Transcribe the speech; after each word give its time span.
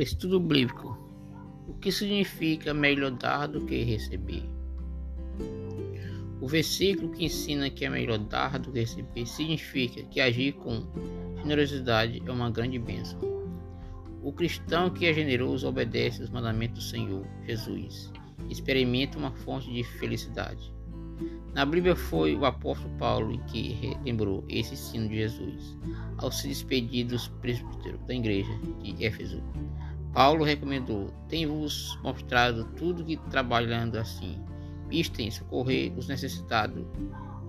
Estudo 0.00 0.40
bíblico. 0.40 0.96
O 1.68 1.74
que 1.74 1.92
significa 1.92 2.72
melhor 2.72 3.10
dar 3.10 3.46
do 3.46 3.66
que 3.66 3.82
receber? 3.82 4.48
O 6.40 6.48
versículo 6.48 7.10
que 7.10 7.26
ensina 7.26 7.68
que 7.68 7.84
é 7.84 7.90
melhor 7.90 8.16
dar 8.16 8.58
do 8.58 8.72
que 8.72 8.80
receber 8.80 9.26
significa 9.26 10.02
que 10.04 10.18
agir 10.18 10.52
com 10.54 10.86
generosidade 11.42 12.22
é 12.24 12.32
uma 12.32 12.50
grande 12.50 12.78
bênção. 12.78 13.20
O 14.22 14.32
cristão 14.32 14.88
que 14.88 15.04
é 15.04 15.12
generoso 15.12 15.68
obedece 15.68 16.22
os 16.22 16.30
mandamentos 16.30 16.82
do 16.82 16.90
Senhor 16.90 17.26
Jesus 17.46 18.10
e 18.48 18.52
experimenta 18.54 19.18
uma 19.18 19.32
fonte 19.32 19.70
de 19.70 19.84
felicidade. 19.84 20.72
Na 21.52 21.66
Bíblia 21.66 21.96
foi 21.96 22.34
o 22.36 22.46
apóstolo 22.46 22.94
Paulo 22.96 23.38
que 23.46 23.72
relembrou 23.72 24.44
esse 24.48 24.74
ensino 24.74 25.08
de 25.08 25.16
Jesus 25.16 25.76
ao 26.18 26.30
se 26.30 26.48
despedir 26.48 27.06
dos 27.06 27.28
presbíteros 27.28 28.00
da 28.06 28.14
igreja 28.14 28.52
de 28.82 29.04
Éfeso. 29.04 29.42
Paulo 30.12 30.44
recomendou: 30.44 31.12
Tenho-vos 31.28 31.98
mostrado 32.02 32.64
tudo 32.76 33.04
que 33.04 33.16
trabalhando 33.30 33.96
assim, 33.96 34.38
vistem 34.88 35.30
socorrer 35.30 35.92
os 35.96 36.08
necessitados, 36.08 36.84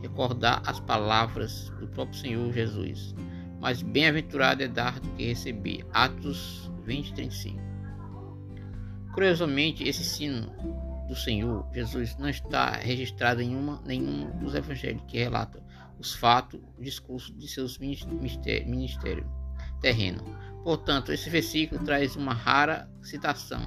recordar 0.01 0.61
as 0.65 0.79
palavras 0.79 1.69
do 1.79 1.87
próprio 1.87 2.19
Senhor 2.19 2.51
Jesus. 2.53 3.15
Mas 3.59 3.81
bem-aventurado 3.81 4.63
é 4.63 4.67
dar 4.67 4.99
do 4.99 5.09
que 5.09 5.25
receber. 5.25 5.85
Atos 5.93 6.71
20, 6.83 7.13
35. 7.13 7.59
Curiosamente, 9.13 9.87
esse 9.87 10.01
ensino 10.01 10.51
do 11.07 11.15
Senhor 11.15 11.67
Jesus 11.73 12.17
não 12.17 12.29
está 12.29 12.71
registrado 12.71 13.41
em 13.41 13.55
uma, 13.55 13.81
nenhum 13.85 14.31
dos 14.39 14.55
evangelhos 14.55 15.03
que 15.07 15.17
relata 15.17 15.61
os 15.99 16.15
fatos, 16.15 16.59
o 16.77 16.81
discurso 16.81 17.33
de 17.33 17.47
seus 17.47 17.77
ministério 17.77 19.29
terreno. 19.81 20.23
Portanto, 20.63 21.11
esse 21.11 21.29
versículo 21.29 21.83
traz 21.83 22.15
uma 22.15 22.33
rara 22.33 22.89
citação 23.01 23.61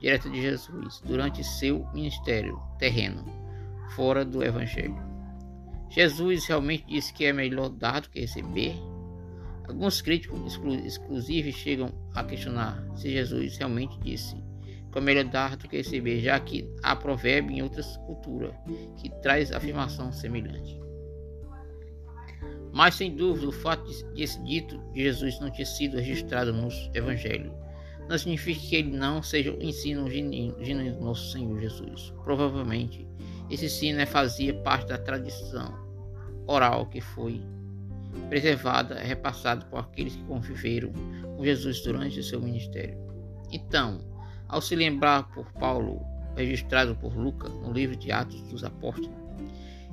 direta 0.00 0.28
de 0.28 0.40
Jesus 0.40 1.00
durante 1.04 1.44
seu 1.44 1.86
ministério 1.92 2.60
terreno, 2.78 3.24
fora 3.94 4.24
do 4.24 4.42
evangelho. 4.42 4.96
Jesus 5.90 6.46
realmente 6.46 6.86
disse 6.86 7.12
que 7.12 7.24
é 7.24 7.32
melhor 7.32 7.68
dar 7.68 8.00
do 8.00 8.10
que 8.10 8.20
receber? 8.20 8.74
Alguns 9.68 10.00
críticos, 10.00 10.58
exclusivos, 10.84 11.54
chegam 11.54 11.92
a 12.14 12.24
questionar 12.24 12.82
se 12.96 13.10
Jesus 13.10 13.56
realmente 13.58 13.98
disse 14.00 14.36
que 14.90 14.98
é 14.98 15.00
melhor 15.00 15.24
dar 15.24 15.56
do 15.56 15.68
que 15.68 15.76
receber, 15.76 16.20
já 16.20 16.38
que 16.40 16.68
há 16.82 16.96
provérbio 16.96 17.56
em 17.56 17.62
outras 17.62 17.96
culturas 17.98 18.52
que 18.96 19.08
traz 19.22 19.52
afirmação 19.52 20.12
semelhante. 20.12 20.80
Mas 22.72 22.94
sem 22.94 23.14
dúvida 23.14 23.48
o 23.48 23.52
fato 23.52 23.84
de 24.14 24.22
esse 24.22 24.42
dito 24.44 24.78
de 24.92 25.02
Jesus 25.02 25.40
não 25.40 25.50
ter 25.50 25.66
sido 25.66 25.98
registrado 25.98 26.52
nos 26.52 26.90
evangelhos 26.94 27.52
não 28.10 28.18
significa 28.18 28.60
que 28.60 28.74
ele 28.74 28.96
não 28.96 29.22
seja 29.22 29.52
o 29.52 29.62
ensino 29.62 30.10
genuíno 30.10 30.96
do 30.96 31.04
nosso 31.04 31.30
Senhor 31.30 31.60
Jesus. 31.60 32.12
Provavelmente 32.24 33.06
esse 33.48 33.66
ensino 33.66 34.04
fazia 34.04 34.52
parte 34.52 34.88
da 34.88 34.98
tradição 34.98 35.72
oral 36.48 36.86
que 36.86 37.00
foi 37.00 37.40
preservada, 38.28 38.96
repassada 38.96 39.64
por 39.66 39.78
aqueles 39.78 40.16
que 40.16 40.24
conviveram 40.24 40.92
com 41.36 41.44
Jesus 41.44 41.82
durante 41.82 42.20
seu 42.22 42.40
ministério. 42.40 42.98
Então, 43.52 44.00
ao 44.48 44.60
se 44.60 44.74
lembrar 44.74 45.28
por 45.30 45.46
Paulo, 45.52 46.04
registrado 46.36 46.96
por 46.96 47.16
Lucas 47.16 47.52
no 47.54 47.72
livro 47.72 47.94
de 47.94 48.10
Atos 48.10 48.42
dos 48.42 48.64
Apóstolos, 48.64 49.19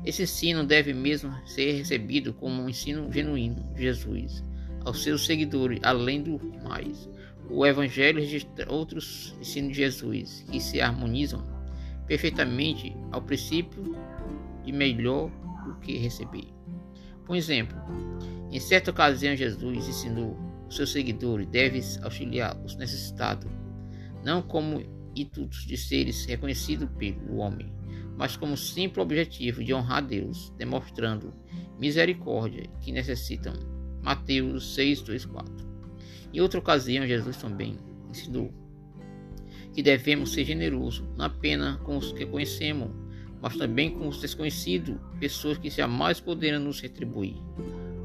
esse 0.05 0.23
ensino 0.23 0.63
deve 0.63 0.93
mesmo 0.93 1.33
ser 1.45 1.73
recebido 1.73 2.33
como 2.33 2.61
um 2.61 2.69
ensino 2.69 3.11
genuíno 3.11 3.63
de 3.73 3.81
Jesus 3.81 4.43
aos 4.85 5.03
seus 5.03 5.25
seguidores, 5.25 5.80
além 5.83 6.23
do 6.23 6.39
mais. 6.63 7.09
O 7.49 7.65
Evangelho 7.65 8.19
registra 8.19 8.71
outros 8.71 9.36
ensinos 9.39 9.71
de 9.71 9.77
Jesus 9.77 10.45
que 10.49 10.59
se 10.59 10.80
harmonizam 10.80 11.45
perfeitamente 12.05 12.95
ao 13.11 13.21
princípio 13.21 13.95
de 14.63 14.71
melhor 14.71 15.30
do 15.65 15.75
que 15.80 15.97
receber. 15.97 16.47
Por 17.25 17.36
exemplo, 17.36 17.77
em 18.52 18.59
certa 18.59 18.91
ocasião 18.91 19.36
Jesus 19.36 19.87
ensinou 19.87 20.37
os 20.67 20.75
seus 20.75 20.91
seguidores 20.91 21.47
devem 21.47 21.81
auxiliar 22.03 22.57
os 22.63 22.75
necessitados, 22.75 23.49
não 24.23 24.41
como 24.41 24.83
intuitos 25.15 25.65
de 25.65 25.77
seres 25.77 26.25
reconhecidos 26.25 26.89
pelo 26.97 27.37
homem, 27.37 27.71
mas 28.17 28.36
como 28.36 28.58
simples 28.58 29.04
objetivo 29.04 29.64
de 29.64 29.73
honrar 29.73 30.05
Deus, 30.05 30.52
demonstrando 30.58 31.33
misericórdia 31.80 32.64
que 32.82 32.92
necessitam. 32.92 33.54
Mateus 34.02 34.73
6, 34.73 35.02
2, 35.02 35.26
4. 35.26 35.67
Em 36.33 36.42
outra 36.42 36.60
ocasião, 36.60 37.05
Jesus 37.05 37.38
também 37.38 37.78
ensinou 38.10 38.52
que 39.73 39.83
devemos 39.83 40.33
ser 40.33 40.44
generosos, 40.44 41.08
não 41.16 41.26
apenas 41.26 41.78
com 41.82 41.98
os 41.98 42.11
que 42.11 42.26
conhecemos, 42.26 42.89
mas 43.39 43.55
também 43.55 43.92
com 43.92 44.08
os 44.08 44.20
desconhecidos, 44.20 44.98
pessoas 45.20 45.60
que 45.60 45.70
jamais 45.70 46.20
poderão 46.20 46.60
nos 46.60 46.80
retribuir. 46.80 47.36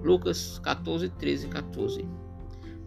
Lucas 0.02 0.58
14, 0.58 1.08
13 1.08 1.46
e 1.46 1.48
14. 1.48 2.08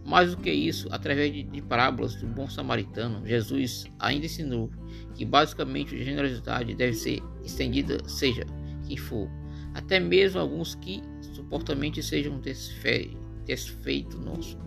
Mais 0.05 0.35
do 0.35 0.37
que 0.37 0.51
isso, 0.51 0.87
através 0.91 1.33
de, 1.33 1.41
de, 1.41 1.61
parábolas 1.63 2.15
do 2.15 2.27
bom 2.27 2.47
samaritano, 2.47 3.25
Jesus 3.25 3.85
ainda 3.99 4.27
ensinou 4.27 4.69
que 5.15 5.25
basicamente 5.25 5.95
a 5.95 6.03
generosidade 6.03 6.75
deve 6.75 6.93
ser 6.93 7.23
estendida, 7.43 7.97
seja 8.07 8.45
quem 8.87 8.97
for, 8.97 9.27
até 9.73 9.99
mesmo 9.99 10.39
alguns 10.39 10.75
que 10.75 11.01
supostamente 11.33 12.03
sejam 12.03 12.39
desfe, 12.39 13.17
desfeito 13.45 14.19
nosso. 14.19 14.57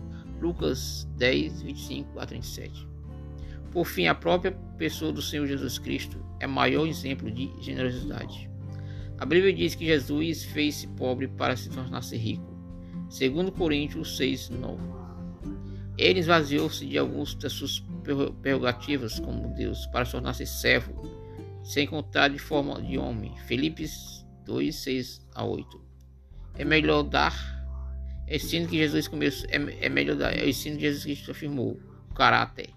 Lucas 0.41 1.07
10, 1.17 1.61
25 1.63 2.19
a 2.19 2.25
37. 2.25 2.87
Por 3.71 3.85
fim, 3.85 4.07
a 4.07 4.15
própria 4.15 4.51
pessoa 4.77 5.11
do 5.11 5.21
Senhor 5.21 5.45
Jesus 5.45 5.77
Cristo 5.77 6.17
é 6.39 6.47
maior 6.47 6.87
exemplo 6.87 7.29
de 7.29 7.51
generosidade. 7.61 8.49
A 9.17 9.25
Bíblia 9.25 9.53
diz 9.53 9.75
que 9.75 9.85
Jesus 9.85 10.43
fez-se 10.43 10.87
pobre 10.87 11.27
para 11.27 11.55
se 11.55 11.69
tornar-se 11.69 12.15
rico. 12.15 12.57
Segundo 13.09 13.51
Coríntios 13.51 14.15
6, 14.15 14.49
9. 14.49 14.98
Ele 15.99 16.19
esvaziou-se 16.19 16.85
de 16.85 16.97
algumas 16.97 17.35
das 17.35 17.53
suas 17.53 17.83
prerrogativas 18.41 19.19
como 19.19 19.53
Deus 19.53 19.85
para 19.87 20.05
tornar-se 20.05 20.45
servo, 20.45 20.93
sem 21.63 21.85
contar 21.85 22.29
de 22.29 22.39
forma 22.39 22.81
de 22.81 22.97
homem. 22.97 23.35
Filipes 23.47 24.25
2, 24.45 24.73
6 24.75 25.27
a 25.35 25.43
8. 25.43 25.81
É 26.55 26.63
melhor 26.63 27.03
dar 27.03 27.59
é 28.29 28.35
ensino 28.35 28.67
que 28.67 28.77
Jesus 28.77 29.07
começou, 29.07 29.49
é, 29.49 29.85
é 29.85 29.89
melhor 29.89 30.15
dar, 30.15 30.37
é 30.37 30.43
o 30.43 30.47
ensino 30.47 30.77
que 30.77 30.83
Jesus 30.83 31.03
Cristo 31.03 31.31
afirmou, 31.31 31.79
o 32.11 32.13
caráter, 32.13 32.69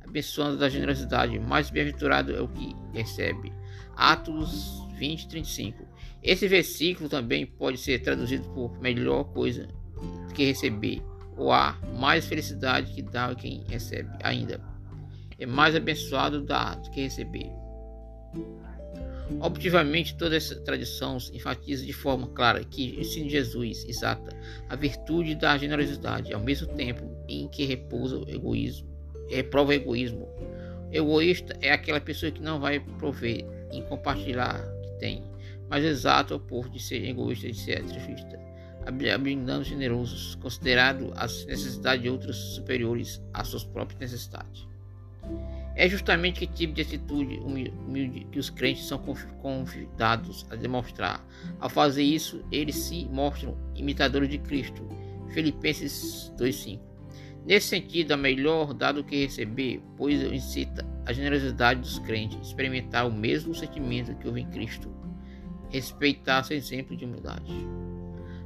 abençoando 0.00 0.56
da 0.56 0.68
generosidade, 0.68 1.36
mais 1.40 1.70
bem-aventurado 1.70 2.32
é 2.32 2.40
o 2.40 2.46
que 2.46 2.72
recebe. 2.94 3.52
Atos 3.96 4.86
20, 4.94 5.26
35. 5.26 5.84
Esse 6.22 6.46
versículo 6.46 7.08
também 7.08 7.44
pode 7.44 7.78
ser 7.78 7.98
traduzido 7.98 8.48
por 8.50 8.80
melhor 8.80 9.24
coisa 9.24 9.66
que 10.34 10.44
receber, 10.44 11.02
ou 11.36 11.52
há 11.52 11.78
mais 11.98 12.26
felicidade 12.26 12.92
que 12.92 13.02
dá 13.02 13.34
quem 13.34 13.64
recebe 13.68 14.10
ainda. 14.22 14.60
É 15.38 15.46
mais 15.46 15.74
abençoado 15.74 16.42
dar 16.42 16.76
do 16.76 16.90
que 16.90 17.02
receber. 17.02 17.50
Objetivamente, 19.40 20.16
toda 20.16 20.36
essa 20.36 20.54
tradição 20.60 21.16
enfatiza 21.32 21.84
de 21.84 21.92
forma 21.92 22.28
clara 22.28 22.64
que 22.64 23.00
ensina 23.00 23.28
Jesus 23.28 23.84
exata 23.88 24.36
a 24.68 24.76
virtude 24.76 25.34
da 25.34 25.56
generosidade, 25.56 26.32
ao 26.32 26.40
mesmo 26.40 26.68
tempo 26.74 27.02
em 27.28 27.48
que 27.48 27.64
repousa 27.64 28.18
o 28.18 28.28
egoísmo, 28.28 28.88
reprova 29.28 29.70
o 29.70 29.74
egoísmo. 29.74 30.28
Egoísta 30.90 31.56
é 31.60 31.72
aquela 31.72 32.00
pessoa 32.00 32.30
que 32.30 32.42
não 32.42 32.60
vai 32.60 32.80
prover 32.98 33.46
em 33.72 33.82
compartilhar 33.82 34.60
o 34.60 34.82
que 34.82 34.98
tem, 34.98 35.22
mas 35.68 35.84
exato 35.84 36.34
ao 36.34 36.40
oposto 36.40 36.70
de 36.72 36.82
ser 36.82 37.04
egoísta 37.08 37.46
e 37.46 37.52
de 37.52 37.58
ser 37.58 37.80
altruísta, 37.80 38.38
abundando 38.86 39.64
generosos, 39.64 40.34
considerando 40.36 41.12
as 41.16 41.44
necessidades 41.46 42.02
de 42.02 42.10
outros 42.10 42.36
superiores 42.54 43.22
às 43.32 43.48
suas 43.48 43.64
próprias 43.64 44.00
necessidades. 44.00 44.66
É 45.74 45.88
justamente 45.88 46.40
que 46.40 46.46
tipo 46.46 46.74
de 46.74 46.82
atitude 46.82 47.38
humilde 47.38 48.26
que 48.30 48.38
os 48.38 48.50
crentes 48.50 48.84
são 48.84 48.98
convidados 49.40 50.44
a 50.50 50.56
demonstrar. 50.56 51.26
Ao 51.58 51.70
fazer 51.70 52.02
isso, 52.02 52.44
eles 52.52 52.76
se 52.76 53.06
mostram 53.06 53.56
imitadores 53.74 54.28
de 54.28 54.38
Cristo. 54.38 54.86
Filipenses 55.32 56.30
2:5. 56.36 56.80
Nesse 57.46 57.68
sentido, 57.68 58.12
é 58.12 58.16
melhor 58.16 58.74
dar 58.74 58.92
do 58.92 59.02
que 59.02 59.24
receber, 59.24 59.82
pois 59.96 60.20
incita 60.22 60.86
a 61.06 61.12
generosidade 61.12 61.80
dos 61.80 61.98
crentes, 62.00 62.38
experimentar 62.46 63.08
o 63.08 63.12
mesmo 63.12 63.54
sentimento 63.54 64.14
que 64.14 64.28
houve 64.28 64.42
em 64.42 64.50
Cristo, 64.50 64.88
respeitar 65.70 66.44
seu 66.44 66.56
exemplo 66.56 66.96
de 66.96 67.04
humildade. 67.04 67.52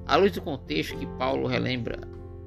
À 0.07 0.17
luz 0.17 0.33
do 0.33 0.41
contexto 0.41 0.97
que 0.97 1.07
Paulo 1.19 1.49
relembra 1.49 2.01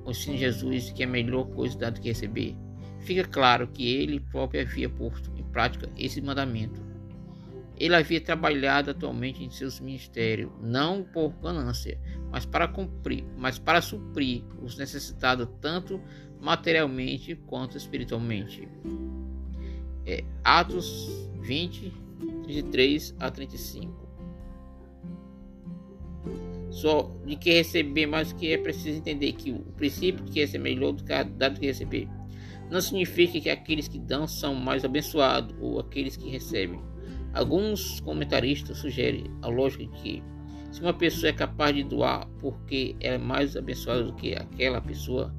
o 0.06 0.12
ensino 0.12 0.36
de 0.36 0.42
Jesus 0.42 0.92
que 0.92 1.04
é 1.04 1.06
melhor 1.06 1.46
coisa 1.50 1.78
dar 1.78 1.92
do 1.92 2.00
que 2.00 2.08
receber, 2.08 2.56
fica 3.00 3.26
claro 3.26 3.68
que 3.68 3.86
ele 3.86 4.20
próprio 4.20 4.62
havia 4.62 4.90
posto 4.90 5.30
em 5.36 5.44
prática 5.44 5.90
esse 5.98 6.22
mandamento. 6.22 6.82
Ele 7.78 7.96
havia 7.96 8.20
trabalhado 8.20 8.92
atualmente 8.92 9.44
em 9.44 9.50
seus 9.50 9.80
ministérios, 9.80 10.52
não 10.62 11.04
por 11.04 11.30
ganância, 11.42 12.00
mas 12.30 12.46
para 12.46 12.68
cumprir, 12.68 13.26
mas 13.38 13.60
para 13.60 13.82
suprir 13.82 14.44
os 14.62 14.78
necessitados 14.78 15.48
tanto 15.62 16.02
materialmente 16.42 17.36
quanto 17.36 17.78
espiritualmente. 17.78 18.68
É, 20.06 20.24
Atos 20.44 21.30
20, 21.42 21.94
33 22.44 23.16
a 23.20 23.32
35. 23.32 24.09
Só 26.70 27.12
de 27.26 27.36
que 27.36 27.52
receber 27.52 28.06
mais 28.06 28.32
do 28.32 28.40
que 28.40 28.52
é 28.54 28.58
preciso 28.58 28.98
entender 28.98 29.34
que 29.34 29.52
o 29.52 29.60
princípio 29.76 30.24
de 30.24 30.32
que 30.32 30.42
é 30.42 30.60
melhor 30.60 30.92
do 30.92 31.04
que 31.04 31.24
dar 31.24 31.50
do 31.50 31.60
que 31.60 31.66
receber 31.66 32.08
não 32.70 32.80
significa 32.82 33.40
que 33.40 33.50
aqueles 33.50 33.88
que 33.88 34.00
dão 34.00 34.28
são 34.28 34.54
mais 34.54 34.86
abençoados 34.86 35.56
ou 35.60 35.80
aqueles 35.80 36.16
que 36.16 36.30
recebem. 36.30 36.80
Alguns 37.34 38.00
comentaristas 38.02 38.78
sugerem 38.78 39.26
a 39.42 39.48
lógica 39.48 39.86
de 39.86 40.02
que 40.02 40.24
se 40.72 40.82
uma 40.82 40.94
pessoa 40.94 41.30
é 41.30 41.34
capaz 41.34 41.76
de 41.76 41.84
doar 41.84 42.28
porque 42.40 42.96
ela 43.00 43.16
é 43.16 43.18
mais 43.18 43.56
abençoada 43.58 44.04
do 44.04 44.14
que 44.14 44.36
aquela 44.36 44.80
pessoa 44.80 45.34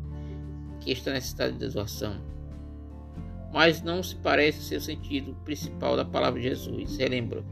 que 0.80 0.90
está 0.90 1.12
necessitada 1.12 1.52
de 1.52 1.68
doação. 1.68 2.20
Mas 3.52 3.82
não 3.82 4.02
se 4.02 4.16
parece 4.16 4.62
ser 4.62 4.76
o 4.76 4.80
sentido 4.80 5.34
principal 5.44 5.96
da 5.96 6.04
palavra 6.04 6.40
de 6.40 6.48
Jesus. 6.48 6.96
Relembra 6.96 7.44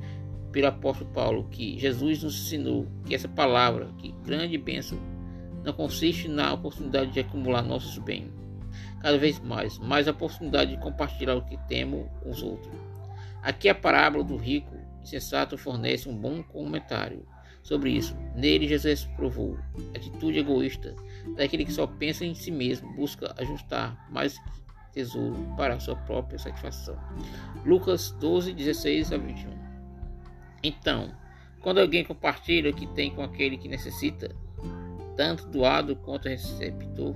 pelo 0.53 0.67
apóstolo 0.67 1.11
Paulo 1.11 1.49
que 1.51 1.79
Jesus 1.79 2.23
nos 2.23 2.47
ensinou 2.47 2.87
que 3.05 3.15
essa 3.15 3.29
palavra, 3.29 3.89
que 3.99 4.13
grande 4.25 4.57
bênção, 4.57 4.99
não 5.65 5.73
consiste 5.73 6.29
na 6.29 6.53
oportunidade 6.53 7.11
de 7.11 7.21
acumular 7.21 7.63
nossos 7.63 7.99
bens, 7.99 8.31
cada 9.01 9.19
vez 9.19 9.39
mais, 9.41 9.79
mas 9.79 10.09
a 10.09 10.13
oportunidade 10.13 10.75
de 10.75 10.83
compartilhar 10.83 11.37
o 11.37 11.45
que 11.45 11.57
temos 11.69 12.07
com 12.23 12.31
os 12.31 12.43
outros. 12.43 12.73
Aqui 13.43 13.69
a 13.69 13.75
parábola 13.75 14.25
do 14.25 14.37
rico 14.37 14.77
insensato 15.03 15.57
fornece 15.57 16.09
um 16.09 16.17
bom 16.17 16.43
comentário 16.43 17.25
sobre 17.63 17.91
isso. 17.91 18.17
Nele, 18.35 18.67
Jesus 18.67 19.05
provou 19.17 19.59
a 19.95 19.99
atitude 19.99 20.39
egoísta 20.39 20.95
daquele 21.37 21.65
que 21.65 21.73
só 21.73 21.87
pensa 21.87 22.25
em 22.25 22.35
si 22.35 22.51
mesmo, 22.51 22.93
busca 22.95 23.35
ajustar 23.39 24.09
mais 24.11 24.41
tesouro 24.93 25.37
para 25.57 25.75
a 25.75 25.81
sua 25.81 25.97
própria 25.97 26.39
satisfação. 26.39 26.99
Lucas 27.65 28.11
12, 28.21 28.53
16 28.55 29.13
a 29.13 29.19
21. 29.19 29.58
Então, 30.63 31.13
quando 31.61 31.81
alguém 31.81 32.05
compartilha 32.05 32.71
o 32.71 32.75
que 32.75 32.87
tem 32.87 33.11
com 33.11 33.23
aquele 33.23 33.57
que 33.57 33.69
necessita, 33.69 34.35
tanto 35.17 35.47
doado 35.49 35.97
quanto 35.97 36.29
receptor, 36.29 37.15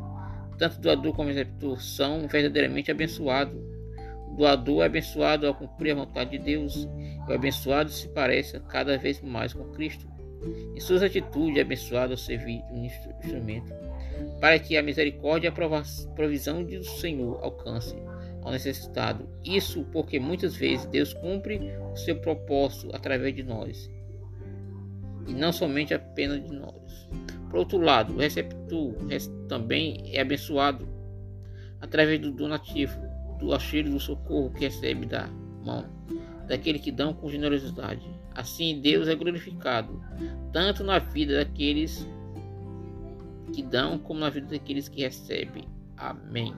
tanto 0.58 0.80
doador 0.80 1.14
como 1.14 1.28
receptor 1.28 1.80
são 1.80 2.26
verdadeiramente 2.28 2.90
abençoados. 2.90 3.56
O 4.28 4.36
doador 4.36 4.82
é 4.82 4.86
abençoado 4.86 5.46
ao 5.46 5.54
cumprir 5.54 5.92
a 5.92 5.96
vontade 5.96 6.30
de 6.30 6.38
Deus, 6.38 6.88
e 7.26 7.30
o 7.30 7.34
abençoado 7.34 7.90
se 7.90 8.08
parece 8.08 8.58
cada 8.60 8.96
vez 8.96 9.20
mais 9.20 9.52
com 9.52 9.64
Cristo. 9.72 10.06
Em 10.74 10.80
suas 10.80 11.02
atitudes, 11.02 11.56
é 11.56 11.60
abençoado 11.60 12.12
ao 12.12 12.16
servir 12.16 12.62
de 12.62 12.72
um 12.72 12.84
instrumento, 12.84 13.72
para 14.40 14.58
que 14.58 14.76
a 14.76 14.82
misericórdia 14.82 15.48
e 15.48 15.50
a 15.50 16.14
provisão 16.14 16.64
do 16.64 16.84
Senhor 16.84 17.38
alcance 17.42 17.94
ao 18.42 18.52
necessitado. 18.52 19.28
Isso 19.44 19.84
porque 19.92 20.18
muitas 20.18 20.54
vezes 20.56 20.86
Deus 20.86 21.12
cumpre 21.14 21.60
o 21.92 21.96
seu 21.96 22.16
propósito 22.20 22.94
através 22.94 23.34
de 23.34 23.42
nós, 23.42 23.90
e 25.26 25.32
não 25.32 25.52
somente 25.52 25.94
apenas 25.94 26.42
de 26.42 26.54
nós. 26.54 27.08
Por 27.50 27.60
outro 27.60 27.78
lado, 27.78 28.14
o 28.14 28.18
receptor 28.18 28.94
também 29.48 30.10
é 30.12 30.20
abençoado 30.20 30.88
através 31.80 32.20
do 32.20 32.32
donativo, 32.32 32.98
do 33.38 33.52
auxílio 33.52 33.92
do 33.92 34.00
socorro 34.00 34.52
que 34.52 34.64
recebe 34.64 35.06
da 35.06 35.26
mão 35.64 35.84
daquele 36.46 36.78
que 36.78 36.92
dão 36.92 37.14
com 37.14 37.30
generosidade. 37.30 38.06
Assim, 38.34 38.80
Deus 38.80 39.08
é 39.08 39.14
glorificado, 39.14 40.02
tanto 40.52 40.84
na 40.84 40.98
vida 40.98 41.36
daqueles 41.36 42.06
que 43.52 43.62
dão, 43.62 43.98
como 43.98 44.20
na 44.20 44.30
vida 44.30 44.46
daqueles 44.48 44.88
que 44.88 45.02
recebem. 45.02 45.66
Amém. 45.96 46.54